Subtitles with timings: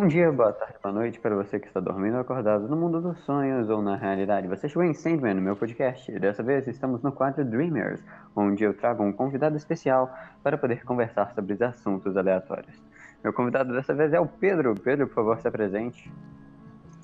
[0.00, 3.00] Bom dia, boa tarde, boa noite para você que está dormindo ou acordado no mundo
[3.00, 4.46] dos sonhos ou na realidade.
[4.46, 6.16] Você chegou em Sandman, no meu podcast.
[6.20, 8.00] Dessa vez estamos no quadro Dreamers,
[8.36, 10.08] onde eu trago um convidado especial
[10.40, 12.80] para poder conversar sobre os assuntos aleatórios.
[13.24, 14.72] Meu convidado dessa vez é o Pedro.
[14.76, 16.08] Pedro, por favor, se apresente.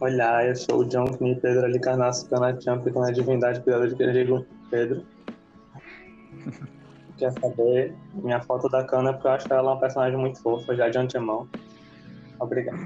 [0.01, 2.29] Olá, eu sou o John Knie Pedro Ali Carnasso,
[2.63, 5.03] Champ, com a divindade cuidador de digo Pedro.
[7.19, 10.89] Quer saber minha foto da cana, porque eu acho ela uma personagem muito fofa, já
[10.89, 11.49] de antemão.
[12.45, 12.79] Obrigado.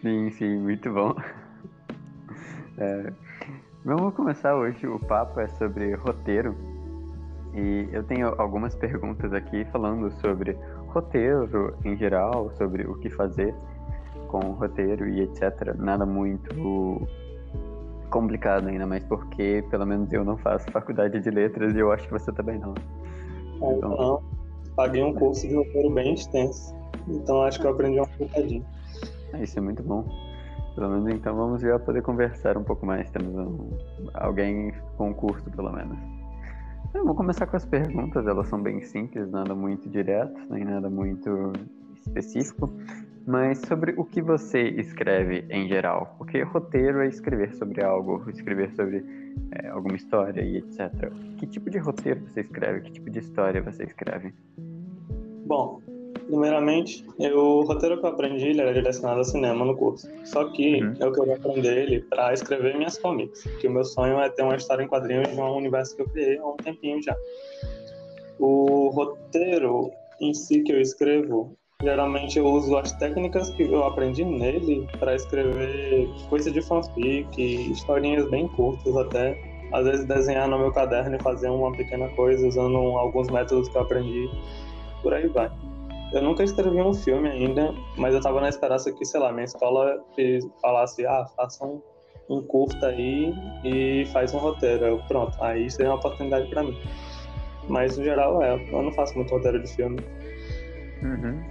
[0.00, 1.14] Sim, sim, muito bom.
[2.78, 3.12] É,
[3.84, 4.86] vamos começar hoje.
[4.86, 6.56] O papo é sobre roteiro.
[7.54, 10.56] E eu tenho algumas perguntas aqui falando sobre
[10.86, 13.54] roteiro em geral, sobre o que fazer
[14.28, 15.74] com o roteiro e etc.
[15.76, 17.06] Nada muito
[18.08, 22.06] complicado ainda, mais porque pelo menos eu não faço faculdade de letras e eu acho
[22.06, 22.74] que você também não.
[22.74, 24.22] É, então, então
[24.76, 26.81] paguei um curso de roteiro bem extenso.
[27.08, 28.64] Então acho que eu aprendi um bocadinho.
[29.32, 30.04] É, isso é muito bom.
[30.74, 33.10] Pelo menos então vamos já poder conversar um pouco mais.
[33.10, 33.70] Temos um,
[34.14, 35.98] alguém com curso, pelo menos.
[36.94, 40.90] Eu vou começar com as perguntas, elas são bem simples, nada muito direto, nem nada
[40.90, 41.52] muito
[41.94, 42.70] específico,
[43.26, 46.14] mas sobre o que você escreve em geral.
[46.18, 49.04] Porque roteiro é escrever sobre algo, escrever sobre
[49.52, 51.10] é, alguma história e etc.
[51.38, 52.82] Que tipo de roteiro você escreve?
[52.82, 54.34] Que tipo de história você escreve?
[55.46, 55.80] Bom,
[56.32, 60.08] Primeiramente, eu, o roteiro que eu aprendi ele era direcionado ao cinema no curso.
[60.24, 60.94] Só que uhum.
[60.98, 63.42] eu queria aprender ele para escrever minhas comics.
[63.60, 66.08] Que o meu sonho é ter uma história em quadrinhos de um universo que eu
[66.08, 67.14] criei há um tempinho já.
[68.38, 69.90] O roteiro
[70.22, 75.14] em si que eu escrevo, geralmente eu uso as técnicas que eu aprendi nele para
[75.14, 79.38] escrever coisa de fanfic, historinhas bem curtas até.
[79.70, 83.76] Às vezes desenhar no meu caderno e fazer uma pequena coisa usando alguns métodos que
[83.76, 84.30] eu aprendi.
[85.02, 85.50] Por aí vai.
[86.12, 89.44] Eu nunca escrevi um filme ainda, mas eu tava na esperança que, sei lá, minha
[89.44, 89.98] escola
[90.60, 91.80] falasse, ah, faça um,
[92.28, 93.34] um curta aí
[93.64, 94.84] e faz um roteiro.
[94.84, 96.78] Eu, pronto, aí seria uma oportunidade para mim.
[97.66, 99.98] Mas, no geral, é, eu não faço muito roteiro de filme.
[101.02, 101.42] Uhum.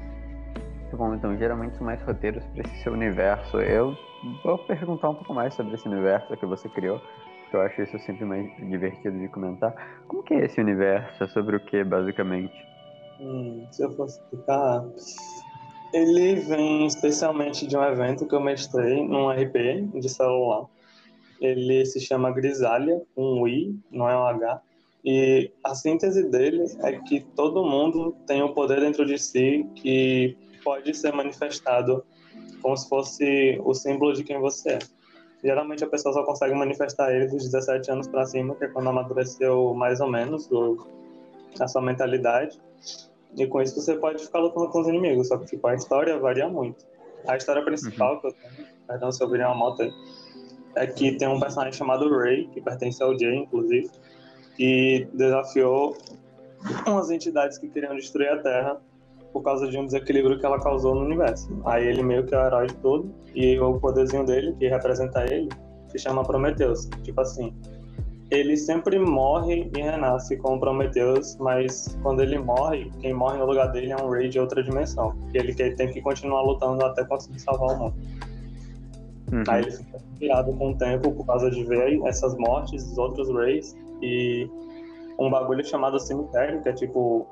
[0.92, 3.60] Tá bom, então, geralmente mais roteiros para esse seu universo.
[3.60, 3.98] Eu
[4.44, 7.02] vou perguntar um pouco mais sobre esse universo que você criou,
[7.50, 9.74] que eu acho isso sempre mais divertido de comentar.
[10.08, 11.24] Como que é esse universo?
[11.24, 12.71] É sobre o que, basicamente?
[13.22, 14.84] Hum, se eu fosse explicar.
[15.94, 20.66] Ele vem especialmente de um evento que eu mestrei num RP de celular.
[21.40, 24.62] Ele se chama Grisália, um I, não é um H.
[25.06, 30.36] E a síntese dele é que todo mundo tem um poder dentro de si que
[30.64, 32.04] pode ser manifestado
[32.62, 34.80] como se fosse o símbolo de quem você é.
[35.44, 38.90] Geralmente a pessoa só consegue manifestar ele dos 17 anos para cima, que é quando
[38.90, 40.50] amadureceu mais ou menos
[41.60, 42.60] a sua mentalidade.
[43.38, 46.18] E com isso você pode ficar lutando com os inimigos, só que tipo, a história
[46.20, 46.86] varia muito.
[47.28, 48.22] A história principal uhum.
[48.22, 49.92] que eu tenho, perdão se eu virei uma moto aí,
[50.76, 53.90] é que tem um personagem chamado Ray, que pertence ao Jay, inclusive,
[54.56, 55.98] que desafiou
[56.88, 58.82] umas entidades que queriam destruir a Terra
[59.34, 61.50] por causa de um desequilíbrio que ela causou no universo.
[61.66, 65.24] Aí ele meio que é o herói de tudo, e o poderzinho dele, que representa
[65.24, 65.50] ele,
[65.90, 66.90] se chama Prometheus.
[67.04, 67.54] Tipo assim,
[68.32, 73.68] ele sempre morre e renasce com Prometheus, mas quando ele morre, quem morre no lugar
[73.74, 75.14] dele é um Rei de outra dimensão.
[75.34, 77.96] E ele tem que continuar lutando até conseguir salvar o mundo.
[79.34, 79.44] Uhum.
[79.50, 83.30] Aí ele fica virado com o tempo por causa de ver essas mortes dos outros
[83.30, 84.50] Rays e
[85.20, 87.28] um bagulho chamado cemitério, que é tipo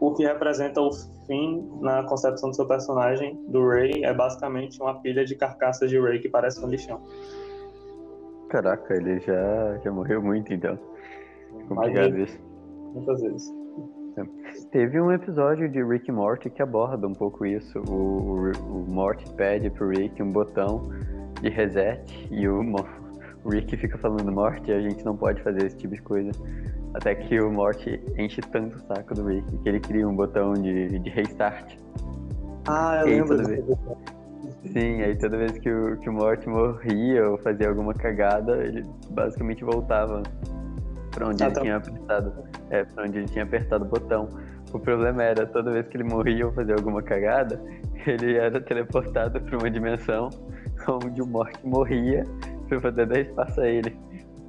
[0.00, 0.90] o que representa o
[1.26, 6.00] fim na concepção do seu personagem, do Ray, é basicamente uma pilha de carcaças de
[6.00, 7.02] Ray que parece um lixão.
[8.50, 10.76] Caraca, ele já, já morreu muito então.
[11.68, 12.38] Complicado isso.
[12.92, 13.54] Muitas vezes.
[14.16, 14.24] É.
[14.72, 17.78] Teve um episódio de Rick e Morty que aborda um pouco isso.
[17.88, 20.90] O, o, Morty pede pro Rick um botão
[21.40, 22.60] de reset e o,
[23.44, 26.32] o Rick fica falando Morty, a gente não pode fazer esse tipo de coisa.
[26.92, 30.54] Até que o Morty enche tanto o saco do Rick que ele cria um botão
[30.54, 31.76] de, de restart.
[32.66, 34.19] Ah, eu lembro.
[34.64, 38.84] Sim, aí toda vez que o, que o Morty morria ou fazia alguma cagada, ele
[39.10, 40.22] basicamente voltava
[41.10, 41.60] pra onde ah, ele tá.
[41.62, 42.32] tinha apertado.
[42.68, 44.28] É, pra onde ele tinha apertado o botão.
[44.72, 47.60] O problema era, toda vez que ele morria ou fazia alguma cagada,
[48.06, 50.30] ele era teleportado pra uma dimensão
[50.88, 52.24] onde o Morty morria
[52.68, 53.96] pra poder dar espaço a ele.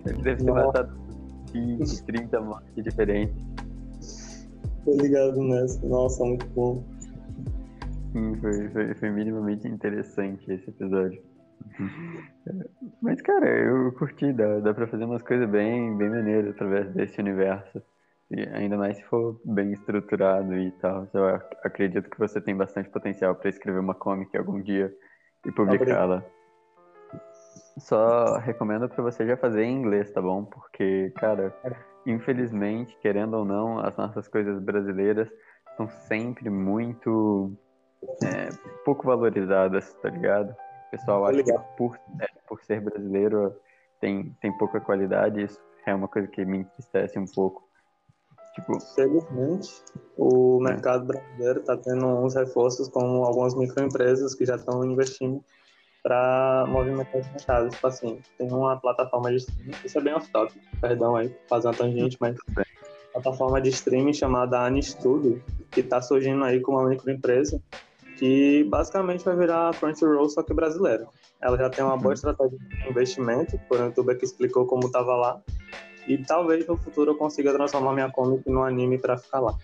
[0.06, 0.92] Ele deve ter matado
[1.54, 4.48] 20, 30 mortes diferentes.
[4.86, 5.86] Tô ligado nessa.
[5.88, 6.84] Nossa, muito bom.
[8.12, 11.22] Sim, foi, foi, foi minimamente interessante esse episódio.
[13.02, 17.20] Mas, cara, eu curti, dá, dá pra fazer umas coisas bem, bem maneiras através desse
[17.20, 17.82] universo.
[18.30, 21.08] E ainda mais se for bem estruturado e tal.
[21.14, 21.26] Eu
[21.64, 24.94] acredito que você tem bastante potencial para escrever uma comic algum dia
[25.46, 26.24] e publicá-la.
[27.78, 30.46] Só recomendo para você já fazer em inglês, tá bom?
[30.46, 31.54] Porque, cara,
[32.06, 35.30] infelizmente, querendo ou não, as nossas coisas brasileiras
[35.76, 37.58] são sempre muito
[38.24, 38.50] é,
[38.84, 40.52] pouco valorizadas, tá ligado?
[40.88, 43.56] O pessoal acha que por, é, por ser brasileiro
[44.00, 47.64] tem, tem pouca qualidade, isso é uma coisa que me entristece um pouco.
[48.56, 48.80] Tipo...
[48.96, 49.70] Felizmente,
[50.18, 55.42] o mercado brasileiro está tendo uns reforços com algumas microempresas que já estão investindo
[56.04, 57.70] para movimentar esse mercado.
[57.70, 61.74] Tipo assim, tem uma plataforma de streaming, isso é bem off-top, perdão aí, fazer uma
[61.74, 62.36] tangente, mas
[63.14, 67.62] plataforma de streaming chamada Anistudio, que está surgindo aí com uma microempresa
[68.22, 71.08] que basicamente vai virar a Crunchyroll, só que brasileira.
[71.42, 75.16] Ela já tem uma boa estratégia de investimento, por um youtuber que explicou como estava
[75.16, 75.42] lá,
[76.08, 79.56] e talvez no futuro eu consiga transformar minha comic num anime para ficar lá.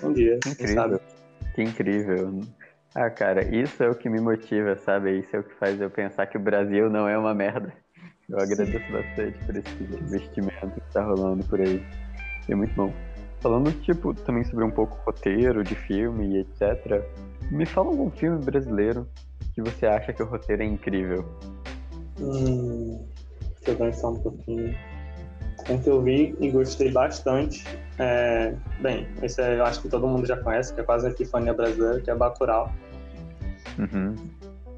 [0.00, 0.74] Um dia, incrível.
[0.74, 1.00] sabe?
[1.56, 2.40] Que incrível.
[2.94, 5.18] Ah, cara, isso é o que me motiva, sabe?
[5.18, 7.72] Isso é o que faz eu pensar que o Brasil não é uma merda.
[8.30, 11.84] Eu agradeço bastante por esse investimento que tá rolando por aí.
[12.48, 12.94] É muito bom.
[13.40, 17.02] Falando, tipo, também sobre um pouco roteiro de filme e etc.
[17.50, 19.08] Me fala algum filme brasileiro
[19.54, 21.24] que você acha que o roteiro é incrível.
[22.20, 23.04] Hum,
[23.56, 24.74] deixa eu pensar um pouquinho.
[25.70, 27.64] Um que eu vi e gostei bastante.
[27.98, 31.10] É, bem, esse é, eu acho que todo mundo já conhece, que é quase a
[31.10, 32.72] epifania brasileira, que é Bacurau.
[33.78, 34.14] Uhum.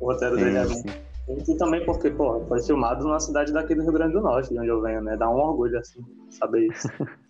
[0.00, 1.06] O roteiro sim, dele é muito.
[1.28, 4.58] E também porque, pô, foi filmado numa cidade daqui do Rio Grande do Norte, de
[4.60, 5.16] onde eu venho, né?
[5.16, 6.88] Dá um orgulho, assim, saber isso.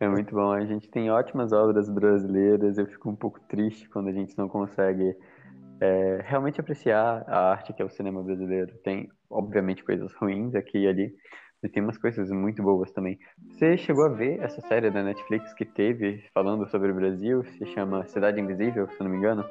[0.00, 0.52] é muito bom.
[0.52, 2.78] A gente tem ótimas obras brasileiras.
[2.78, 5.16] Eu fico um pouco triste quando a gente não consegue
[5.80, 8.74] é, realmente apreciar a arte que é o cinema brasileiro.
[8.84, 11.14] Tem, obviamente, coisas ruins aqui e ali,
[11.62, 13.18] e tem umas coisas muito boas também.
[13.48, 17.44] Você chegou a ver essa série da Netflix que teve falando sobre o Brasil?
[17.44, 19.44] Se chama Cidade Invisível, se não me engano?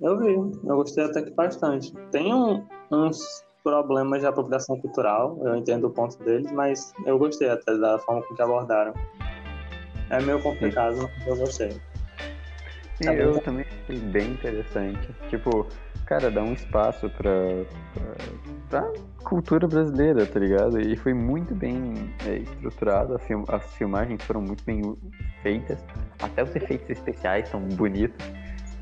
[0.00, 1.92] Eu vi, eu gostei até que bastante.
[2.12, 7.48] Tem um, uns problemas de apropriação cultural, eu entendo o ponto deles, mas eu gostei
[7.48, 8.94] até da forma com que abordaram.
[10.10, 11.70] É meio complicado, mas eu gostei.
[12.96, 15.08] Sim, tá eu também achei bem interessante.
[15.28, 15.66] Tipo,
[16.06, 17.30] cara, dá um espaço pra,
[17.94, 20.80] pra, pra, cultura brasileira, tá ligado?
[20.80, 24.82] E foi muito bem é, estruturado, film, as filmagens foram muito bem
[25.42, 25.78] feitas,
[26.20, 28.24] até os efeitos especiais são bonitos.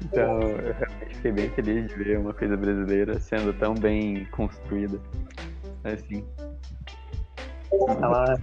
[0.04, 5.00] Então, eu realmente fiquei bem feliz de ver uma coisa brasileira sendo tão bem construída.
[5.84, 6.24] Assim.
[8.02, 8.38] Ela,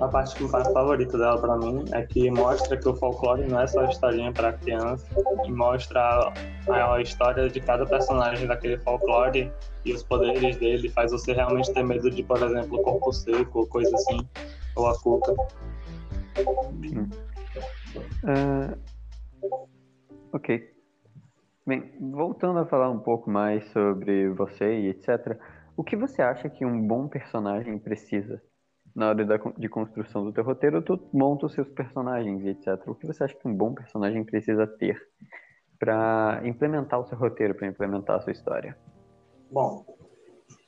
[0.00, 3.66] a parte que favorita dela para mim é que mostra que o folclore não é
[3.66, 5.06] só historinha para criança,
[5.44, 6.00] e mostra
[6.68, 9.52] a, a, história de cada personagem daquele folclore
[9.84, 13.66] e os poderes dele, faz você realmente ter medo de, por exemplo, corpo seco ou
[13.66, 14.26] coisa assim,
[14.76, 15.32] ou a cuca.
[18.24, 18.76] Uh,
[20.32, 20.73] ok.
[21.66, 25.38] Bem, voltando a falar um pouco mais sobre você e etc.
[25.76, 28.42] O que você acha que um bom personagem precisa?
[28.94, 32.80] na hora da, de construção do teu roteiro, tu monta os seus personagens e etc.
[32.86, 35.00] O que você acha que um bom personagem precisa ter
[35.78, 38.76] para implementar o seu roteiro, para implementar a sua história?
[39.50, 39.84] Bom,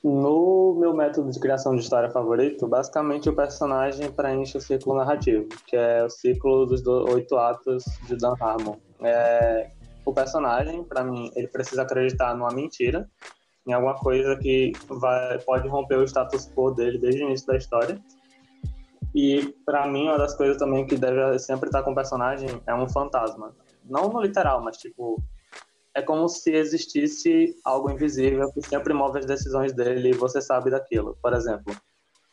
[0.03, 5.47] no meu método de criação de história favorito, basicamente o personagem preenche o ciclo narrativo,
[5.65, 8.75] que é o ciclo dos oito atos de Dan Harmon.
[9.01, 9.71] É,
[10.07, 13.09] o personagem, para mim, ele precisa acreditar numa mentira,
[13.67, 17.57] em alguma coisa que vai, pode romper o status quo dele desde o início da
[17.57, 18.01] história.
[19.13, 22.73] E para mim, uma das coisas também que deve sempre estar com o personagem é
[22.73, 23.53] um fantasma.
[23.83, 25.21] Não no literal, mas tipo,
[25.93, 30.71] é como se existisse algo invisível que sempre move as decisões dele e você sabe
[30.71, 31.17] daquilo.
[31.21, 31.75] Por exemplo,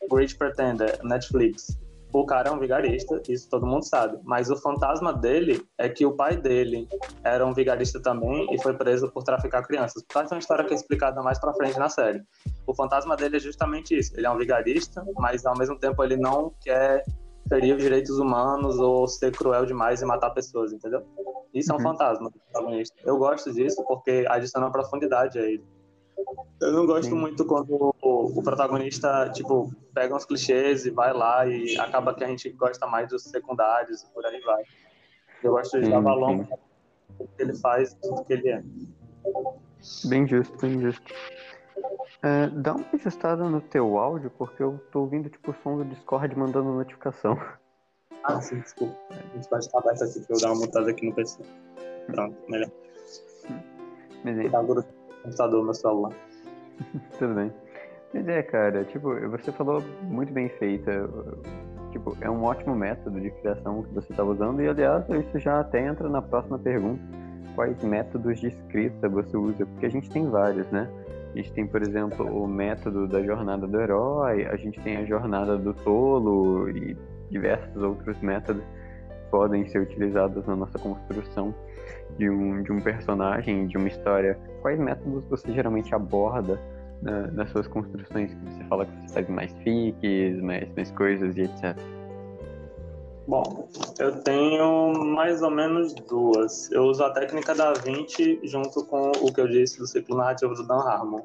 [0.08, 1.76] Great Pretender, Netflix
[2.20, 4.18] o cara é um vigarista, isso todo mundo sabe.
[4.22, 6.88] Mas o fantasma dele é que o pai dele
[7.24, 10.04] era um vigarista também e foi preso por traficar crianças.
[10.08, 12.22] Essa é uma história que é explicada mais pra frente na série.
[12.66, 14.16] O fantasma dele é justamente isso.
[14.16, 17.02] Ele é um vigarista, mas ao mesmo tempo ele não quer
[17.48, 21.02] ferir os direitos humanos ou ser cruel demais e matar pessoas, entendeu?
[21.52, 21.82] Isso é um uhum.
[21.82, 22.30] fantasma.
[23.04, 25.64] Eu gosto disso porque adiciona profundidade a ele.
[26.60, 27.16] Eu não gosto Sim.
[27.16, 32.24] muito quando o, o, protagonista, tipo, pega uns clichês e vai lá e acaba que
[32.24, 34.62] a gente gosta mais dos secundários e por aí vai.
[35.42, 36.46] Eu gosto de dar valor
[37.18, 38.62] o que ele faz tudo que ele é.
[40.06, 41.12] Bem justo, bem justo.
[42.22, 45.84] É, dá uma ajustada no teu áudio, porque eu tô ouvindo, tipo, o som do
[45.84, 47.38] Discord mandando notificação.
[48.22, 48.96] Ah, sim, desculpa.
[49.10, 51.42] A gente pode estar aberto aqui pra eu dar uma mutada aqui no PC.
[52.06, 52.70] Pronto, melhor.
[54.24, 54.93] Beleza.
[55.24, 56.12] Tá computador, meu celular.
[57.18, 57.52] Tudo bem.
[58.12, 61.08] Mas é, cara, tipo, você falou muito bem feita.
[61.90, 65.60] Tipo, é um ótimo método de criação que você estava usando, e aliás, isso já
[65.60, 67.00] até entra na próxima pergunta.
[67.54, 70.90] quais métodos de escrita você usa, porque a gente tem vários, né?
[71.32, 75.04] A gente tem, por exemplo, o método da jornada do herói, a gente tem a
[75.04, 76.96] jornada do tolo e
[77.30, 78.62] diversos outros métodos
[79.30, 81.52] podem ser utilizados na nossa construção
[82.16, 84.38] de um, de um personagem, de uma história.
[84.64, 86.58] Quais métodos você geralmente aborda
[87.02, 88.32] né, nas suas construções?
[88.32, 91.76] Que você fala que você faz mais fics, mais, mais coisas e etc.
[93.28, 93.68] Bom,
[93.98, 96.72] eu tenho mais ou menos duas.
[96.72, 100.54] Eu uso a técnica da 20 junto com o que eu disse do ciclo narrativo
[100.54, 101.20] do Dan Harmon.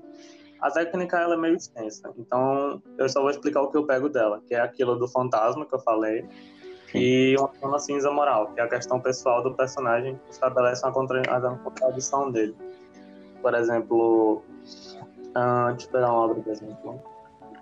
[0.60, 4.10] A técnica ela é meio extensa, então eu só vou explicar o que eu pego
[4.10, 6.26] dela, que é aquilo do fantasma que eu falei,
[6.94, 10.92] e uma zona cinza moral, que é a questão pessoal do personagem que estabelece uma,
[10.92, 11.22] contra...
[11.40, 12.54] uma contradição dele.
[13.42, 14.44] Por exemplo,
[15.36, 17.02] uh, deixa eu pegar uma obra, por exemplo.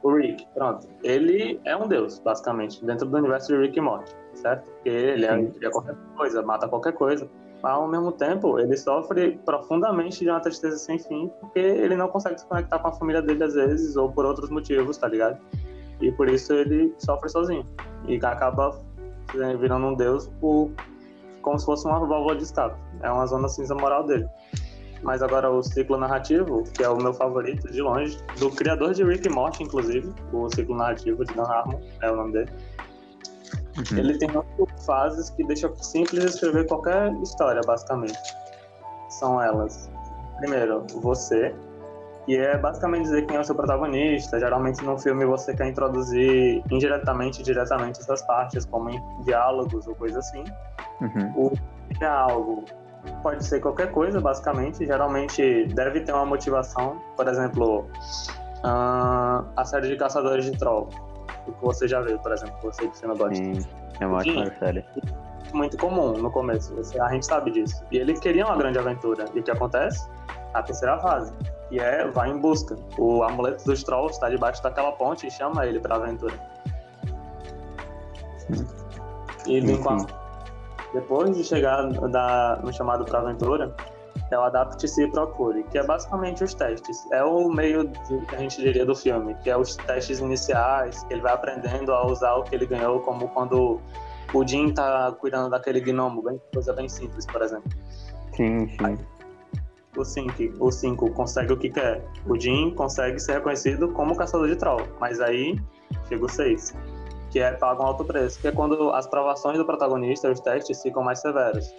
[0.03, 0.87] O Rick, pronto.
[1.03, 4.69] Ele é um deus, basicamente, dentro do universo de Rick e Morty certo?
[4.71, 7.27] Porque ele é, qualquer coisa, mata qualquer coisa.
[7.61, 12.07] Mas, ao mesmo tempo, ele sofre profundamente de uma tristeza sem fim, porque ele não
[12.07, 15.39] consegue se conectar com a família dele às vezes, ou por outros motivos, tá ligado?
[15.99, 17.65] E por isso ele sofre sozinho.
[18.07, 18.79] E acaba
[19.59, 20.71] virando um deus por,
[21.41, 22.79] como se fosse uma válvula de escape.
[23.01, 24.27] É uma zona cinza moral dele.
[25.03, 29.03] Mas agora o ciclo narrativo, que é o meu favorito de longe, do criador de
[29.03, 32.51] Rick e Morty, inclusive, o ciclo narrativo de Dan Harmon, é o nome dele
[33.77, 33.97] Uhum.
[33.99, 38.17] Ele tem oito fases que deixam simples escrever qualquer história, basicamente.
[39.09, 39.89] São elas.
[40.39, 41.55] Primeiro, você,
[42.25, 44.39] que é basicamente dizer quem é o seu protagonista.
[44.39, 49.95] Geralmente no filme você quer introduzir indiretamente e diretamente essas partes, como em diálogos ou
[49.95, 50.43] coisa assim.
[51.01, 51.33] Uhum.
[51.35, 51.51] O
[51.93, 52.65] que é algo
[53.23, 54.85] pode ser qualquer coisa, basicamente.
[54.85, 57.01] Geralmente deve ter uma motivação.
[57.15, 57.87] Por exemplo,
[58.63, 60.89] uh, a série de Caçadores de Troll
[61.47, 63.35] o que você já viu, por exemplo, você que você não gosta.
[63.35, 63.65] Sim,
[63.99, 64.85] é uma ótima série.
[65.53, 67.81] Muito comum no começo, a gente sabe disso.
[67.91, 69.25] E ele queria uma grande aventura.
[69.33, 70.07] E o que acontece?
[70.53, 71.33] A terceira fase,
[71.69, 72.75] que é vai em busca.
[72.97, 76.33] O amuleto dos trolls está debaixo daquela ponte e chama ele para aventura.
[79.45, 79.61] E
[80.93, 83.75] depois de chegar da, no chamado para aventura,
[84.31, 87.05] é o Adapte-se e Procure, que é basicamente os testes.
[87.11, 91.03] É o meio de, que a gente diria do filme, que é os testes iniciais,
[91.03, 93.79] que ele vai aprendendo a usar o que ele ganhou, como quando
[94.33, 97.71] o Jim tá cuidando daquele gnomo, bem, coisa bem simples, por exemplo.
[98.35, 98.77] Sim, sim.
[98.83, 98.97] Aí,
[99.95, 102.03] o 5 o cinco consegue o que quer.
[102.27, 105.59] O Jim consegue ser reconhecido como caçador de troll, mas aí
[106.07, 106.75] chega o 6
[107.29, 110.81] que é paga um alto preço, que é quando as provações do protagonista, os testes,
[110.81, 111.73] ficam mais severos.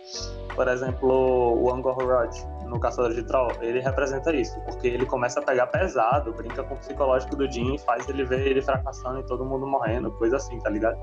[0.55, 2.35] Por exemplo, o Angor Rod,
[2.67, 6.75] no Caçador de Troll, ele representa isso, porque ele começa a pegar pesado, brinca com
[6.75, 10.59] o psicológico do Jim, faz ele ver ele fracassando e todo mundo morrendo, coisa assim,
[10.61, 10.99] tá ligado?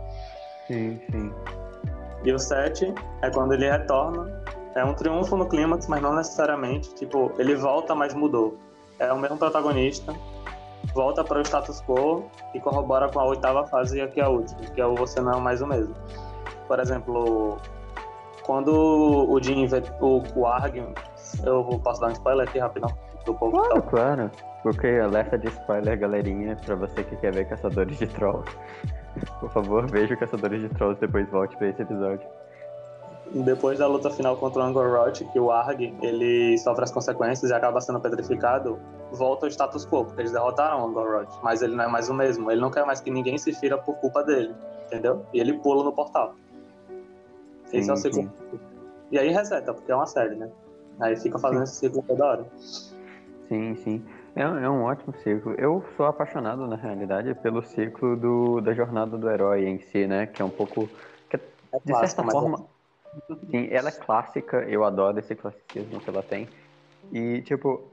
[0.68, 1.34] Sim, sim.
[2.24, 4.44] E o 7 é quando ele retorna,
[4.76, 8.58] é um triunfo no clímax, mas não necessariamente, tipo, ele volta, mas mudou.
[9.00, 10.14] É o mesmo protagonista,
[10.94, 14.62] volta para o status quo e corrobora com a oitava fase, que é a última,
[14.62, 15.94] que é o você não é mais o mesmo.
[16.68, 17.58] Por exemplo,
[18.44, 20.78] quando o Jim vê o, o Arg,
[21.44, 22.90] eu posso dar um spoiler aqui rapidão?
[23.26, 23.82] Do povo claro, tá...
[23.82, 24.32] claro.
[24.62, 28.50] Porque alerta de spoiler, galerinha, pra você que quer ver Caçadores de Trolls.
[29.40, 32.28] Por favor, veja Caçadores de Trolls depois volte pra esse episódio
[33.34, 37.54] depois da luta final contra o Angorot, que o Arg ele sofre as consequências e
[37.54, 38.80] acaba sendo petrificado,
[39.12, 42.14] volta ao status quo, porque eles derrotaram o Angorot, mas ele não é mais o
[42.14, 42.52] mesmo.
[42.52, 44.54] Ele não quer mais que ninguém se fira por culpa dele,
[44.86, 45.26] entendeu?
[45.34, 46.36] E ele pula no portal.
[47.66, 48.32] Sim, esse é o ciclo.
[49.12, 50.50] E aí reseta, porque é uma série, né?
[51.00, 51.72] Aí fica fazendo sim.
[51.72, 52.46] esse ciclo toda hora.
[53.48, 54.06] Sim, sim.
[54.36, 55.54] É, é, um ótimo ciclo.
[55.54, 60.26] Eu sou apaixonado, na realidade, pelo ciclo do, da jornada do herói em si, né?
[60.28, 60.90] Que é um pouco.
[61.30, 62.66] Que, é de certa forma.
[63.50, 66.48] Sim, ela é clássica, eu adoro esse classicismo que ela tem.
[67.12, 67.90] E, tipo,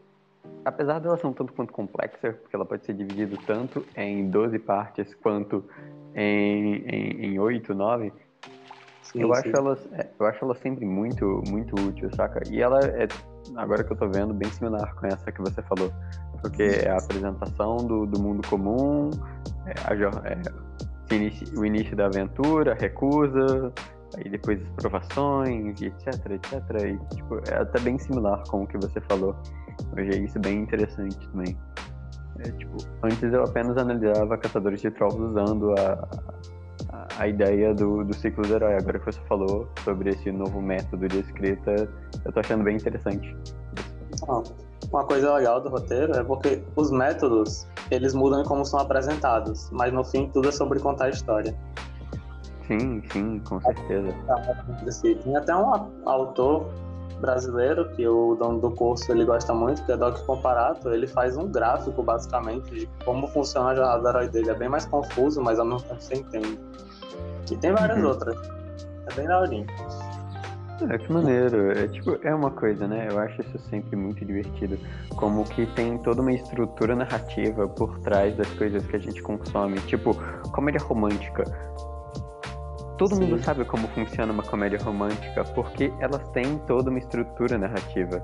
[0.65, 4.59] apesar dela ser um tanto quanto complexa, porque ela pode ser dividida tanto em 12
[4.59, 5.65] partes quanto
[6.15, 8.13] em, em, em 8, 9,
[9.03, 9.41] sim, eu, sim.
[9.41, 12.43] Acho ela, é, eu acho ela sempre muito, muito útil, saca?
[12.51, 13.07] E ela é,
[13.57, 15.93] agora que eu tô vendo, bem similar com essa que você falou.
[16.41, 19.11] Porque é a apresentação do, do mundo comum,
[19.67, 19.95] é, a,
[20.29, 20.63] é,
[21.57, 23.73] o início da aventura, recusa,
[24.17, 26.55] aí depois as provações e etc, etc.
[26.85, 29.35] E, tipo, é até bem similar com o que você falou.
[29.97, 31.57] Eu achei isso bem interessante também.
[32.39, 36.09] É, tipo, antes eu apenas analisava Caçadores de Trolls usando a,
[36.91, 38.75] a, a, ideia do, do ciclo do herói.
[38.75, 41.89] Agora que você falou sobre esse novo método de escrita,
[42.25, 43.37] eu tô achando bem interessante.
[44.29, 44.43] Ah,
[44.91, 49.93] uma coisa legal do roteiro é porque os métodos, eles mudam como são apresentados, mas
[49.93, 51.55] no fim tudo é sobre contar a história.
[52.67, 54.15] Sim, sim, com certeza.
[55.23, 55.73] Tem até um
[56.07, 56.67] autor
[57.21, 61.37] brasileiro, que o dono do curso ele gosta muito, que é Doc Comparato, ele faz
[61.37, 64.51] um gráfico, basicamente, de como funciona a jornada do herói dele.
[64.51, 66.59] É bem mais confuso, mas ao mesmo tempo você entende.
[67.51, 68.09] E tem várias uhum.
[68.09, 68.37] outras.
[69.11, 69.67] É bem daorinho.
[70.91, 71.71] É, que maneiro.
[71.73, 73.09] É, tipo, é uma coisa, né?
[73.11, 74.79] Eu acho isso sempre muito divertido.
[75.17, 79.79] Como que tem toda uma estrutura narrativa por trás das coisas que a gente consome.
[79.81, 80.17] Tipo,
[80.51, 81.45] comédia romântica.
[82.99, 83.23] Todo Sim.
[83.23, 88.23] mundo sabe como funciona uma comédia romântica, porque elas têm toda uma estrutura narrativa.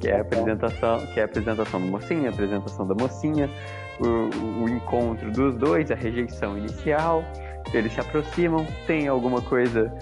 [0.00, 3.48] Que é a apresentação, que é a apresentação do mocinho, a apresentação da mocinha,
[4.00, 7.24] o, o encontro dos dois, a rejeição inicial,
[7.72, 9.92] eles se aproximam, tem alguma coisa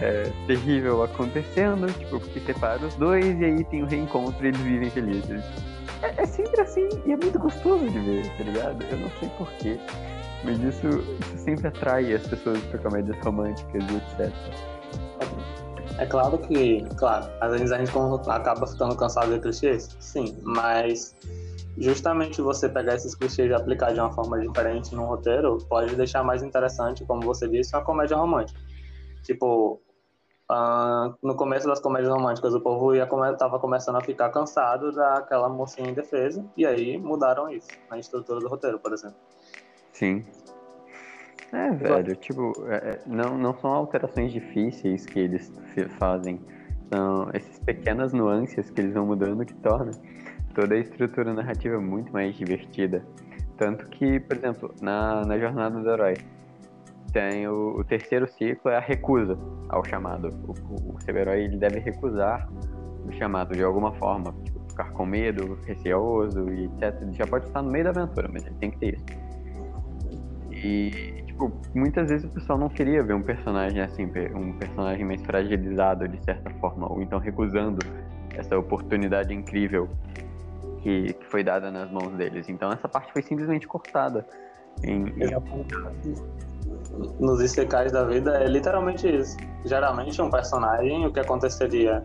[0.00, 4.48] é, terrível acontecendo, tipo, que separa os dois e aí tem o um reencontro e
[4.48, 5.44] eles vivem felizes.
[6.02, 8.84] É, é, sempre assim e é muito gostoso de ver, tá ligado?
[8.90, 9.78] Eu não sei porquê,
[10.44, 14.32] mas isso, isso sempre atrai as pessoas para comédias românticas e etc.
[15.98, 17.92] É claro que, claro, às vezes a gente
[18.30, 21.14] acaba ficando cansado de clichês, sim, mas
[21.76, 26.22] justamente você pegar esses clichês e aplicar de uma forma diferente no roteiro pode deixar
[26.22, 28.58] mais interessante, como você disse, uma comédia romântica.
[29.22, 29.80] Tipo,
[30.50, 34.92] uh, no começo das comédias românticas, o povo ia come tava começando a ficar cansado
[34.92, 39.18] daquela mocinha em defesa, e aí mudaram isso na estrutura do roteiro, por exemplo.
[39.92, 40.24] Sim.
[41.52, 45.52] É, velho, tipo, é, é, não, não são alterações difíceis que eles
[45.98, 46.40] fazem,
[46.92, 49.92] são essas pequenas nuances que eles vão mudando que tornam
[50.54, 53.04] toda a estrutura narrativa muito mais divertida.
[53.56, 56.14] Tanto que, por exemplo, na, na jornada do herói,
[57.12, 59.36] tem o, o, terceiro ciclo é a recusa
[59.68, 60.28] ao chamado.
[60.46, 62.48] O, o, o seu herói ele deve recusar
[63.06, 67.02] o chamado de alguma forma, tipo, ficar com medo, receoso e etc.
[67.02, 69.04] Ele já pode estar no meio da aventura, mas ele tem que ter isso.
[70.62, 75.22] E, tipo, muitas vezes o pessoal não queria ver um personagem assim, um personagem mais
[75.22, 77.78] fragilizado de certa forma, ou então recusando
[78.34, 79.88] essa oportunidade incrível
[80.82, 82.48] que, que foi dada nas mãos deles.
[82.48, 84.26] Então essa parte foi simplesmente cortada.
[84.84, 85.04] Em,
[87.18, 89.36] nos isekais da vida é literalmente isso.
[89.64, 92.02] Geralmente um personagem, o que aconteceria?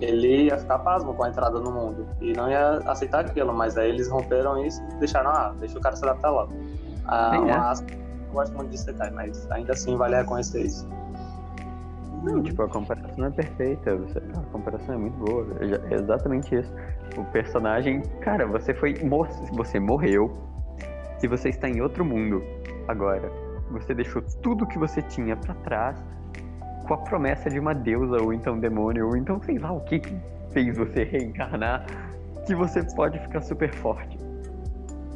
[0.00, 3.76] Ele ia ficar pasmo com a entrada no mundo e não ia aceitar aquilo, mas
[3.78, 6.52] aí eles romperam isso e deixaram, ah, deixa o cara se adaptar logo.
[7.06, 7.92] Ah, Sim, é.
[8.28, 10.88] eu gosto muito de isekai, mas ainda assim vale reconhecer isso.
[12.22, 15.46] Não, tipo, a comparação é perfeita, a comparação é muito boa,
[15.90, 16.72] é exatamente isso.
[17.16, 18.94] O personagem, cara, você foi,
[19.52, 20.32] você morreu
[21.20, 22.42] e você está em outro mundo
[22.86, 23.30] agora
[23.72, 25.96] você deixou tudo que você tinha para trás
[26.86, 29.98] com a promessa de uma deusa ou então demônio ou então sei lá o que,
[30.00, 30.14] que
[30.50, 31.86] fez você reencarnar
[32.46, 34.18] que você pode ficar super forte.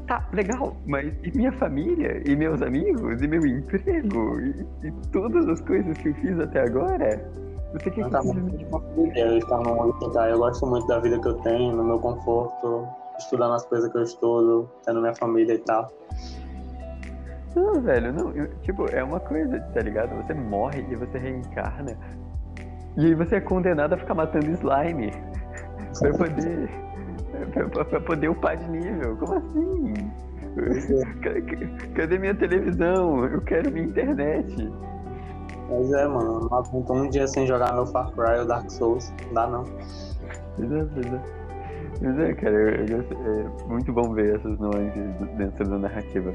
[0.06, 2.22] Tá, legal, mas e minha família?
[2.24, 3.20] E meus amigos?
[3.20, 4.40] E meu emprego?
[4.40, 7.28] E, e todas as coisas que eu fiz até agora?
[7.72, 11.74] Você quer que tá eu estar no Eu gosto muito da vida que eu tenho,
[11.74, 12.86] no meu conforto,
[13.18, 15.90] estudando as coisas que eu estudo, tendo minha família e tal.
[17.56, 18.30] Não, velho, não.
[18.32, 20.14] Eu, tipo, é uma coisa, tá ligado?
[20.22, 21.98] Você morre e você reencarna.
[22.96, 25.10] E aí você é condenado a ficar matando slime.
[25.98, 26.70] pra poder.
[27.52, 29.16] Pra, pra, poder upar de nível.
[29.16, 29.94] Como assim?
[31.94, 33.24] Cadê minha televisão?
[33.24, 34.72] Eu quero minha internet.
[35.68, 39.12] Mas é, mano, não aguento um dia sem jogar meu Far Cry ou Dark Souls.
[39.26, 39.64] Não dá não.
[40.56, 41.20] Pois é, pois é.
[42.00, 45.02] Mas é, cara, eu, eu, é muito bom ver essas nuances
[45.36, 46.32] dentro da narrativa.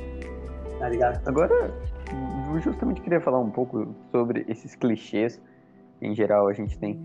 [0.80, 1.28] Tá ligado?
[1.28, 1.72] Agora,
[2.54, 5.40] eu justamente queria falar um pouco sobre esses clichês
[6.02, 7.00] em geral a gente tem.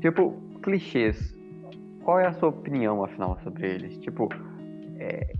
[0.00, 0.32] Tipo,
[0.62, 1.36] clichês.
[2.04, 3.98] Qual é a sua opinião, afinal, sobre eles?
[3.98, 4.28] Tipo,
[4.98, 5.32] é,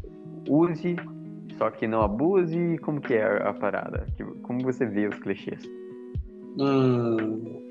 [0.48, 0.96] use,
[1.56, 2.78] só que não abuse.
[2.78, 4.06] Como que é a, parada?
[4.16, 5.62] Tipo, como você vê os clichês?
[6.58, 7.62] Hum,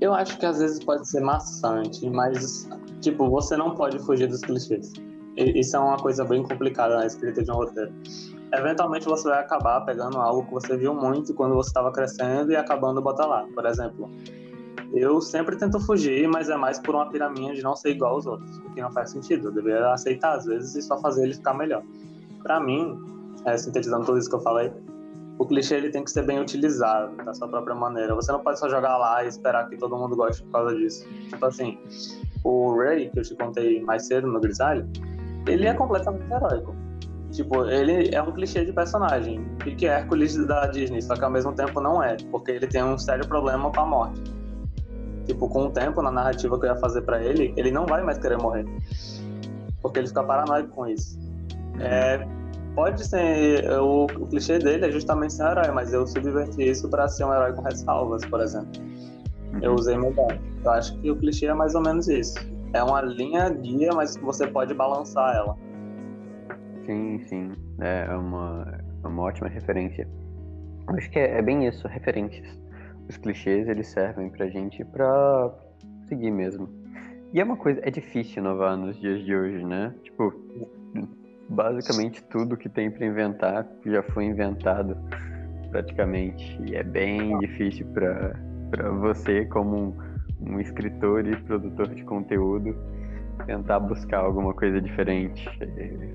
[0.00, 2.68] eu acho que às vezes pode ser maçante, mas,
[3.00, 4.92] tipo, você não pode fugir dos clichês.
[5.36, 7.92] Isso é uma coisa bem complicada na escrita de um roteiro
[8.52, 12.56] eventualmente você vai acabar pegando algo que você viu muito quando você estava crescendo e
[12.56, 13.46] acabando botar lá.
[13.54, 14.10] Por exemplo,
[14.94, 18.26] eu sempre tento fugir, mas é mais por uma piraminha de não ser igual aos
[18.26, 19.48] outros, o que não faz sentido.
[19.48, 21.82] Eu deveria aceitar às vezes e só fazer ele ficar melhor.
[22.42, 22.98] Para mim,
[23.44, 24.72] é, sintetizando tudo isso que eu falei,
[25.38, 28.14] o clichê ele tem que ser bem utilizado da sua própria maneira.
[28.14, 31.08] Você não pode só jogar lá e esperar que todo mundo goste por causa disso.
[31.28, 31.78] Tipo assim,
[32.44, 34.86] o Ray, que eu te contei mais cedo no Grisalho,
[35.46, 36.74] ele é completamente heróico
[37.32, 39.42] Tipo, ele é um clichê de personagem.
[39.76, 42.84] Que é Hércules da Disney, só que ao mesmo tempo não é, porque ele tem
[42.84, 44.22] um sério problema com a morte.
[45.32, 48.02] Tipo, com o tempo, na narrativa que eu ia fazer para ele, ele não vai
[48.02, 48.66] mais querer morrer.
[49.80, 51.18] Porque ele fica paranoico com isso.
[51.80, 52.26] É,
[52.74, 53.66] pode ser.
[53.80, 57.24] O, o, clichê dele é justamente ser um herói, mas eu subverti isso para ser
[57.24, 58.70] um herói com ressalvas, por exemplo.
[59.62, 59.78] Eu uhum.
[59.78, 60.38] usei melhor.
[60.62, 62.38] Eu acho que o clichê é mais ou menos isso.
[62.74, 65.56] É uma linha guia, mas você pode balançar ela.
[66.84, 67.52] Sim, sim.
[67.80, 70.06] É uma, é uma ótima referência.
[70.88, 72.61] Acho que é, é bem isso, referências.
[73.12, 75.54] Os clichês, eles servem pra gente pra
[76.08, 76.66] seguir mesmo.
[77.30, 79.94] E é uma coisa, é difícil inovar nos dias de hoje, né?
[80.02, 80.32] Tipo,
[81.46, 84.96] basicamente tudo que tem para inventar já foi inventado
[85.70, 86.58] praticamente.
[86.66, 92.74] E é bem difícil para você, como um, um escritor e produtor de conteúdo,
[93.44, 95.46] tentar buscar alguma coisa diferente.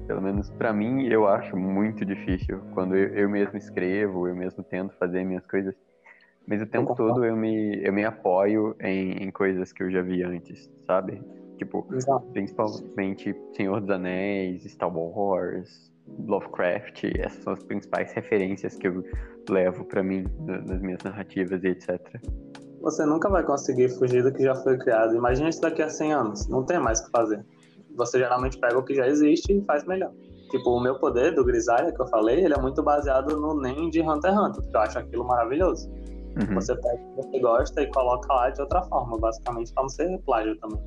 [0.07, 2.59] Pelo menos para mim, eu acho muito difícil.
[2.73, 5.75] Quando eu, eu, mesmo escrevo, eu mesmo tento fazer minhas coisas.
[6.47, 10.01] Mas o tempo todo eu me, eu me apoio em, em coisas que eu já
[10.01, 11.21] vi antes, sabe?
[11.57, 12.25] Tipo, Exato.
[12.31, 15.91] principalmente Senhor dos Anéis, Star Wars,
[16.25, 19.03] Lovecraft, essas são as principais referências que eu
[19.49, 21.99] levo para mim nas minhas narrativas e etc.
[22.81, 25.15] Você nunca vai conseguir fugir do que já foi criado.
[25.15, 27.43] Imagina isso daqui a 100 anos, não tem mais o que fazer.
[27.95, 30.13] Você geralmente pega o que já existe e faz melhor.
[30.51, 33.89] Tipo, o meu poder do Grisalha que eu falei, ele é muito baseado no NEM
[33.89, 35.89] de Hunter x Hunter, que eu acho aquilo maravilhoso.
[36.37, 36.55] Uhum.
[36.55, 39.89] Você pega o que você gosta e coloca lá de outra forma, basicamente, para não
[39.89, 40.79] ser plágio também.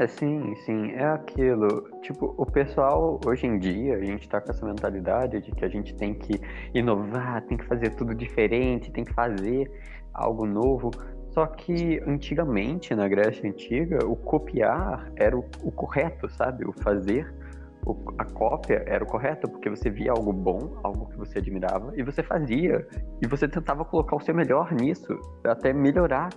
[0.00, 1.90] É sim, sim, é aquilo.
[2.02, 5.68] Tipo, o pessoal hoje em dia, a gente tá com essa mentalidade de que a
[5.68, 6.40] gente tem que
[6.72, 9.68] inovar, tem que fazer tudo diferente, tem que fazer
[10.14, 10.92] algo novo.
[11.32, 16.64] Só que antigamente, na Grécia Antiga, o copiar era o, o correto, sabe?
[16.64, 17.34] O fazer,
[18.18, 22.02] a cópia era o correto, porque você via algo bom, algo que você admirava, e
[22.02, 22.86] você fazia.
[23.22, 26.30] E você tentava colocar o seu melhor nisso, até melhorar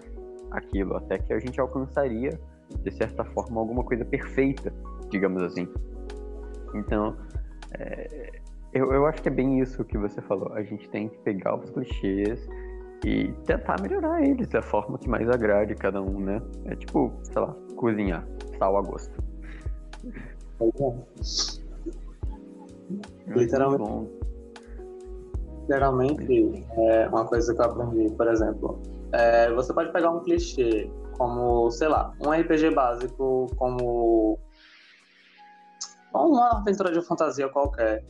[0.52, 2.32] aquilo, até que a gente alcançaria
[2.84, 4.74] de certa forma, alguma coisa perfeita,
[5.10, 5.68] digamos assim.
[6.74, 7.18] Então,
[7.78, 8.32] é,
[8.74, 10.54] eu, eu acho que é bem isso que você falou.
[10.54, 12.48] A gente tem que pegar os clichês
[13.06, 16.42] e tentar melhorar eles da forma que mais agrade cada um, né?
[16.66, 18.26] É tipo, sei lá, cozinhar,
[18.58, 19.31] sal a gosto.
[23.28, 24.22] Literalmente.
[25.62, 28.82] Literalmente, é uma coisa que eu aprendi, por exemplo,
[29.14, 34.40] é, você pode pegar um clichê como, sei lá, um RPG básico, como
[36.14, 38.04] uma aventura de fantasia qualquer,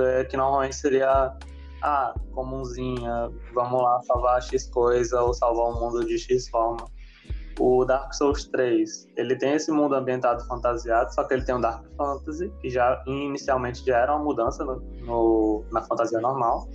[0.00, 1.36] é, que normalmente seria
[1.82, 6.84] ah, comumzinha, vamos lá salvar X coisa ou salvar o mundo de X forma.
[7.58, 11.60] O Dark Souls 3, ele tem esse mundo ambientado fantasiado, só que ele tem um
[11.60, 16.68] Dark Fantasy, que já inicialmente já era uma mudança no, no na fantasia normal,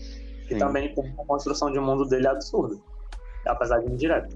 [0.48, 0.56] Sim.
[0.56, 2.76] e também tem uma construção de mundo dele absurda,
[3.48, 4.36] apesar de indireto.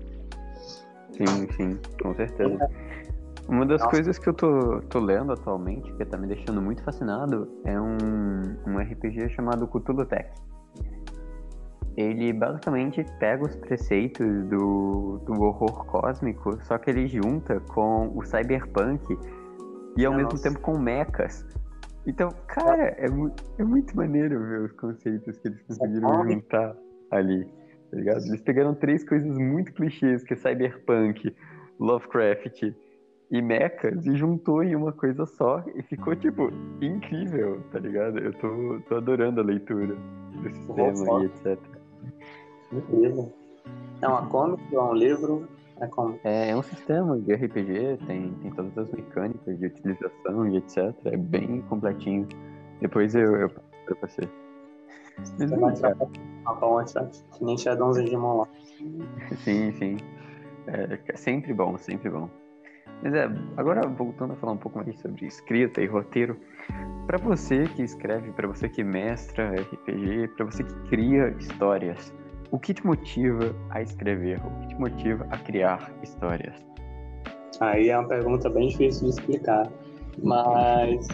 [1.12, 2.70] Sim, sim, com certeza.
[3.50, 3.92] Uma das Nossa.
[3.92, 7.98] coisas que eu tô, tô lendo atualmente, que tá me deixando muito fascinado, é um,
[8.68, 10.30] um RPG chamado Cthulhu Tech.
[11.98, 18.24] Ele basicamente pega os preceitos do, do horror cósmico, só que ele junta com o
[18.24, 19.18] cyberpunk
[19.98, 21.44] e ao mesmo tempo com mechas.
[22.06, 23.08] Então, cara, é,
[23.58, 26.76] é muito maneiro ver os conceitos que eles conseguiram juntar
[27.10, 27.58] ali
[27.90, 28.26] tá ligado?
[28.26, 31.34] Eles pegaram três coisas muito clichês, que é cyberpunk,
[31.80, 32.74] Lovecraft
[33.30, 36.50] e mechas, e juntou em uma coisa só, e ficou, tipo,
[36.82, 38.20] incrível, tá ligado?
[38.20, 41.77] Eu tô, tô adorando a leitura do sistema e etc.
[42.72, 43.34] Incrível.
[44.02, 45.48] É uma comic, é um livro,
[45.80, 46.20] é como?
[46.24, 50.94] É, é um sistema de RPG, tem, tem todas as mecânicas de utilização e etc.
[51.06, 52.28] É bem completinho.
[52.82, 53.52] Depois eu, eu.
[55.40, 55.82] Mas, é mais
[57.32, 58.48] que nem Shadowzinho de lá.
[59.44, 59.98] Sim, sim.
[60.68, 62.30] É, é sempre bom, sempre bom.
[63.04, 66.38] Mas é, agora voltando a falar um pouco mais sobre escrita e roteiro,
[67.06, 72.14] para você que escreve, para você que mestra RPG, para você que cria histórias,
[72.52, 74.40] o que te motiva a escrever?
[74.46, 76.56] O que te motiva a criar histórias?
[77.60, 79.70] Aí é uma pergunta bem difícil de explicar,
[80.22, 81.08] mas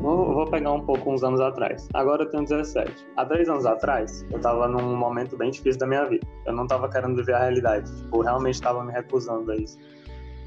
[0.00, 1.86] Vou, vou, pegar um pouco uns anos atrás.
[1.92, 3.06] Agora eu tenho 17.
[3.16, 6.26] Há três anos atrás, eu tava num momento bem difícil da minha vida.
[6.46, 7.94] Eu não tava querendo viver a realidade.
[7.96, 9.76] Tipo, realmente tava me recusando a isso.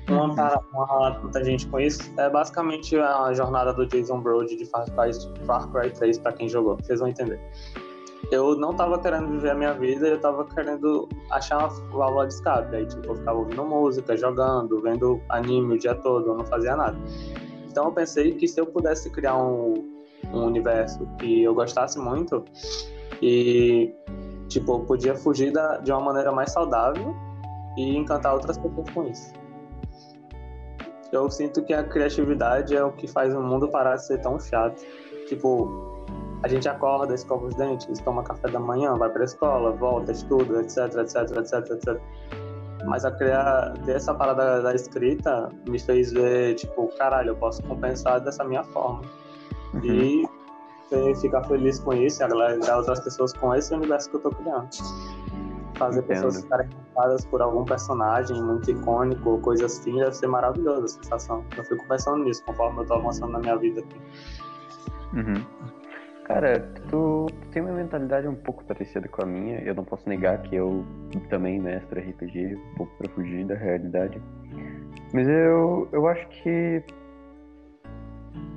[0.08, 0.60] Uma, uhum.
[0.74, 5.12] uma, muita gente com isso é basicamente a jornada do Jason Brody de Far Cry,
[5.46, 6.76] Far Cry 3, pra quem jogou.
[6.78, 7.40] Vocês vão entender.
[8.32, 12.34] Eu não tava querendo viver a minha vida, eu tava querendo achar uma válvula de
[12.34, 12.76] escape.
[12.76, 16.76] Aí, tipo, eu ficava ouvindo música, jogando, vendo anime o dia todo, eu não fazia
[16.76, 16.98] nada.
[17.70, 19.74] Então eu pensei que se eu pudesse criar um,
[20.32, 22.44] um universo que eu gostasse muito
[23.22, 23.94] e
[24.48, 27.16] tipo, eu podia fugir da, de uma maneira mais saudável
[27.78, 29.43] e encantar outras pessoas com isso.
[31.14, 34.40] Eu sinto que a criatividade é o que faz o mundo parar de ser tão
[34.40, 34.84] chato.
[35.28, 35.70] Tipo,
[36.42, 40.62] a gente acorda, escova os dentes, toma café da manhã, vai pra escola, volta, estuda,
[40.62, 42.02] etc, etc, etc, etc.
[42.86, 47.62] Mas a criar, ter essa parada da escrita me fez ver, tipo, caralho, eu posso
[47.64, 49.02] compensar dessa minha forma.
[49.76, 49.82] Uhum.
[49.84, 50.28] E
[51.22, 54.70] ficar feliz com isso e agradar outras pessoas com esse universo que eu tô criando.
[55.76, 56.08] Fazer Entendo.
[56.08, 60.88] pessoas ficarem encantadas por algum personagem muito icônico ou coisa assim deve ser maravilhosa a
[60.88, 61.44] sensação.
[61.58, 63.84] Eu fico pensando nisso conforme eu tô avançando na minha vida.
[65.14, 65.46] Uhum.
[66.26, 66.60] Cara,
[66.90, 69.60] tu, tu, tem uma mentalidade um pouco parecida com a minha.
[69.60, 70.86] Eu não posso negar que eu
[71.30, 74.22] também mestro RPG, um pouco pra fugir da realidade.
[75.14, 76.82] Mas eu, eu acho que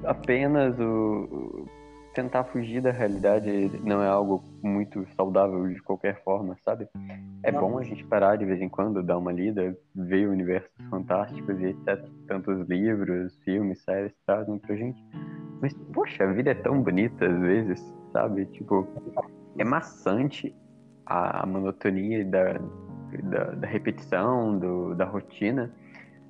[0.05, 1.67] apenas o,
[2.15, 6.89] tentar fugir da realidade não é algo muito saudável de qualquer forma, sabe?
[7.43, 11.59] É bom a gente parar de vez em quando, dar uma lida, ver universos fantásticos
[11.61, 12.05] e etc.
[12.27, 15.03] Tantos livros, filmes, séries trazem pra gente.
[15.61, 18.47] Mas, poxa, a vida é tão bonita às vezes, sabe?
[18.47, 18.87] Tipo,
[19.59, 20.55] é maçante
[21.07, 22.55] a monotonia da,
[23.23, 25.73] da, da repetição, do, da rotina.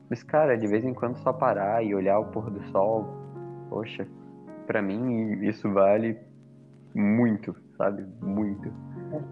[0.09, 3.07] Mas, cara, de vez em quando só parar e olhar o pôr do sol,
[3.69, 4.07] poxa,
[4.67, 6.19] para mim isso vale
[6.95, 8.05] muito, sabe?
[8.21, 8.71] Muito.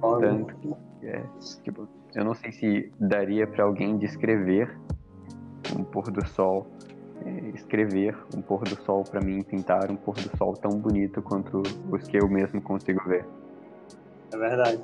[0.01, 1.23] Tanto que é,
[1.63, 4.75] tipo, eu não sei se daria para alguém descrever
[5.77, 6.67] um pôr do sol,
[7.25, 11.21] é, escrever um pôr do sol para mim, pintar um pôr do sol tão bonito
[11.23, 13.27] quanto os que eu mesmo consigo ver.
[14.33, 14.83] É verdade.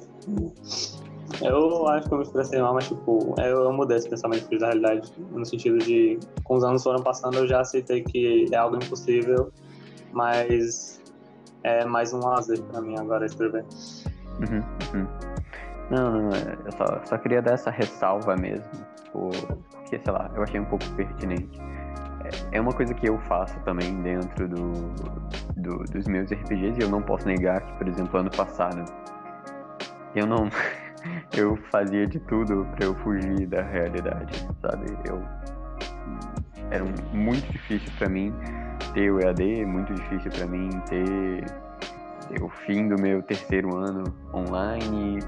[1.43, 4.67] Eu acho que eu me expressei mal, mas tipo, eu, eu mudei esse pensamento da
[4.67, 8.77] realidade, no sentido de, com os anos foram passando, eu já aceitei que é algo
[8.77, 9.51] impossível
[10.13, 11.00] mas
[11.63, 13.65] é mais um lazer para mim agora escrever.
[14.41, 14.63] Uhum,
[14.95, 15.07] uhum.
[15.91, 18.71] Não, não, é, eu só, só queria dar essa ressalva mesmo,
[19.13, 21.61] porque, sei lá, eu achei um pouco pertinente.
[22.53, 24.73] É, é uma coisa que eu faço também dentro do,
[25.57, 28.85] do, dos meus RPGs e eu não posso negar que, por exemplo, ano passado,
[30.15, 30.49] eu não.
[31.37, 34.87] eu fazia de tudo para eu fugir da realidade, sabe?
[35.09, 35.23] Eu.
[36.71, 38.33] Era muito difícil para mim
[38.93, 41.45] ter o EAD, é muito difícil para mim ter,
[42.29, 45.19] ter, o fim do meu terceiro ano online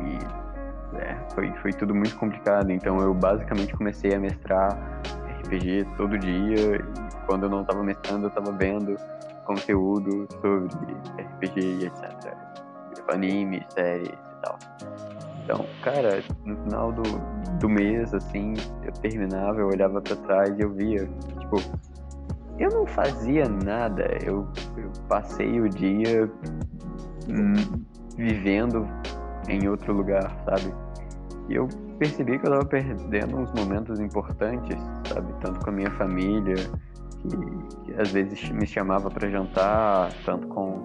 [0.00, 2.70] e é, foi, foi tudo muito complicado.
[2.70, 4.78] Então eu basicamente comecei a mestrar
[5.40, 8.96] RPG todo dia e quando eu não estava mestrando eu estava vendo
[9.44, 10.68] conteúdo sobre
[11.18, 12.34] RPG e etc.
[13.08, 14.58] Anime, séries e tal.
[15.44, 17.02] Então, cara, no final do,
[17.60, 21.06] do mês, assim, eu terminava, eu olhava para trás e eu via,
[21.38, 21.56] tipo,
[22.58, 26.30] eu não fazia nada, eu, eu passei o dia
[27.28, 27.84] hum,
[28.16, 28.86] vivendo
[29.48, 30.72] em outro lugar, sabe?
[31.48, 35.32] E eu percebi que eu tava perdendo uns momentos importantes, sabe?
[35.40, 40.80] Tanto com a minha família, que, que às vezes me chamava para jantar, tanto com,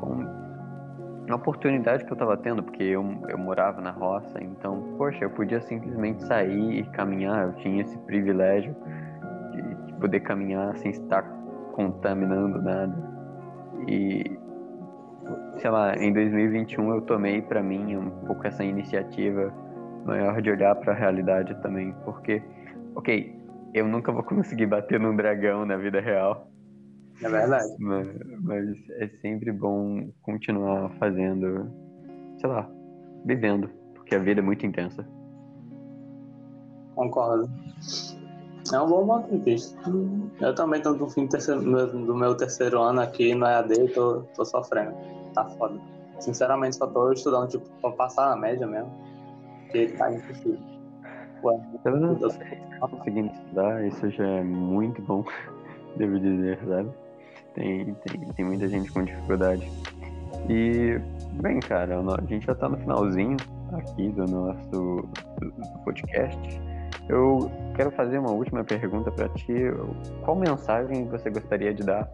[0.00, 0.36] com
[1.28, 5.30] a oportunidade que eu tava tendo, porque eu, eu morava na roça, então, poxa, eu
[5.30, 8.74] podia simplesmente sair e caminhar, eu tinha esse privilégio
[10.06, 11.22] poder caminhar sem estar
[11.72, 12.96] contaminando nada.
[13.88, 14.24] E
[15.58, 19.52] sei lá, em 2021 eu tomei para mim um pouco essa iniciativa
[20.04, 22.40] maior de olhar para a realidade também, porque
[22.94, 23.34] OK,
[23.74, 26.48] eu nunca vou conseguir bater num dragão na vida real.
[27.20, 27.74] É verdade.
[27.80, 28.06] Mas,
[28.42, 31.68] mas é sempre bom continuar fazendo,
[32.38, 32.70] sei lá,
[33.24, 35.04] vivendo, porque a vida é muito intensa.
[36.94, 37.50] Concordo.
[38.72, 39.78] É um bom ponto de vista.
[40.40, 43.88] Eu também tô no fim do, terceiro, do meu terceiro ano aqui no EAD e
[43.88, 44.94] tô, tô sofrendo.
[45.34, 45.78] Tá foda.
[46.20, 48.90] Sinceramente, só tô estudando, tipo, pra passar na média mesmo.
[49.62, 50.58] Porque tá impossível.
[51.44, 52.28] Ué, eu não tô
[52.88, 55.24] conseguindo estudar, isso já é muito bom,
[55.96, 56.90] devo dizer, sabe?
[57.54, 59.70] Tem, tem, tem muita gente com dificuldade.
[60.48, 60.98] E,
[61.42, 63.36] bem, cara, a gente já tá no finalzinho
[63.72, 66.60] aqui do nosso do podcast.
[67.08, 69.54] Eu quero fazer uma última pergunta para ti.
[70.24, 72.08] Qual mensagem você gostaria de dar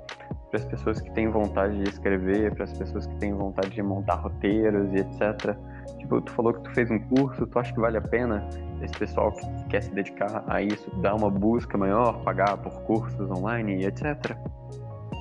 [0.51, 3.83] para as pessoas que têm vontade de escrever, para as pessoas que têm vontade de
[3.83, 5.57] montar roteiros e etc?
[5.98, 8.46] Tipo, tu falou que tu fez um curso, tu acha que vale a pena
[8.83, 13.31] esse pessoal que quer se dedicar a isso, dar uma busca maior, pagar por cursos
[13.31, 14.37] online e etc?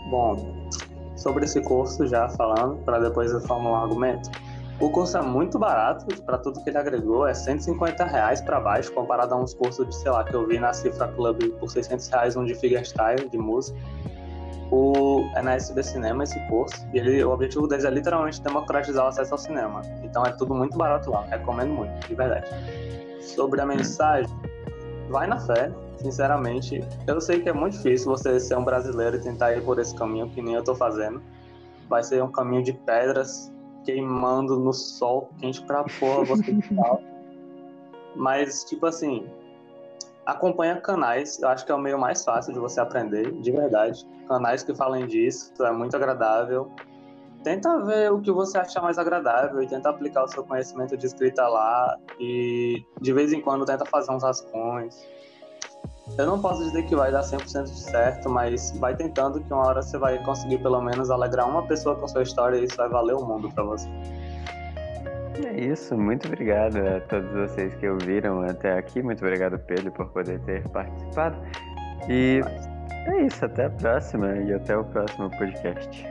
[0.10, 0.68] Bom,
[1.16, 4.32] sobre esse curso já falando, para depois eu formular um argumento.
[4.82, 8.92] O curso é muito barato, para tudo que ele agregou, é 150 reais para baixo,
[8.92, 12.08] comparado a uns cursos de, sei lá, que eu vi na Cifra Club por 600
[12.08, 13.78] reais, um de fingerstyle, de música.
[14.72, 19.06] O, é na SB Cinema esse curso, e ele, o objetivo deles é literalmente democratizar
[19.06, 19.82] o acesso ao cinema.
[20.02, 22.48] Então é tudo muito barato lá, recomendo muito, de verdade.
[23.22, 24.36] Sobre a mensagem,
[25.12, 26.80] vai na fé, sinceramente.
[27.06, 29.94] Eu sei que é muito difícil você ser um brasileiro e tentar ir por esse
[29.94, 31.22] caminho, que nem eu tô fazendo.
[31.88, 33.52] Vai ser um caminho de pedras,
[33.84, 36.58] queimando no sol, quente pra porra, você
[38.16, 39.28] Mas, tipo assim,
[40.26, 44.08] acompanha canais, eu acho que é o meio mais fácil de você aprender, de verdade.
[44.28, 46.72] Canais que falem disso, é muito agradável.
[47.44, 51.08] Tenta ver o que você achar mais agradável e tenta aplicar o seu conhecimento de
[51.08, 54.96] escrita lá e de vez em quando tenta fazer uns rascões.
[56.18, 59.82] Eu não posso dizer que vai dar 100% certo, mas vai tentando que uma hora
[59.82, 63.16] você vai conseguir pelo menos alegrar uma pessoa com sua história e isso vai valer
[63.16, 63.88] o mundo para você.
[65.46, 69.02] É isso, muito obrigado a todos vocês que ouviram até aqui.
[69.02, 71.38] Muito obrigado, Pedro, por poder ter participado.
[72.10, 72.42] E
[73.08, 76.11] é isso, até a próxima e até o próximo podcast.